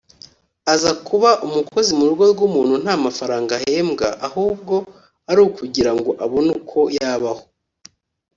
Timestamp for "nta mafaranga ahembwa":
2.83-4.07